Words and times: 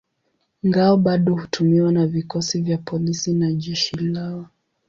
Ngao 0.65 0.97
bado 0.97 1.35
hutumiwa 1.35 1.91
na 1.91 2.07
vikosi 2.07 2.61
vya 2.61 2.77
polisi 2.77 3.33
na 3.33 3.51
jeshi 3.51 3.95
leo. 3.97 4.47